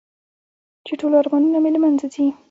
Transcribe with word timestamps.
چې 0.85 0.93
ټول 0.99 1.11
ارمانونه 1.19 1.57
مې 1.63 1.69
له 1.75 1.79
منځه 1.83 2.05
ځي. 2.13 2.25